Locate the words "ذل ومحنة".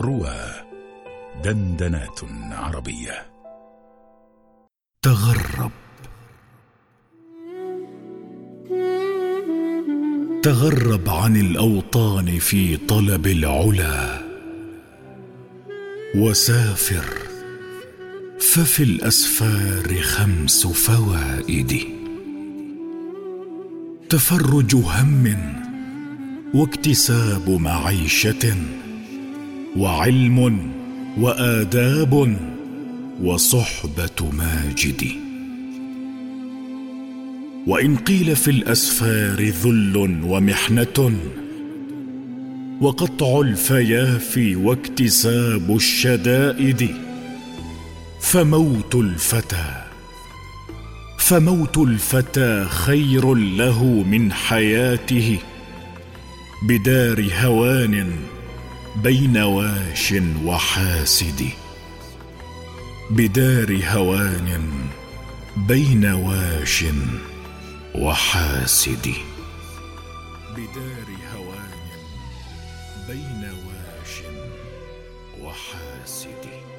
39.42-41.12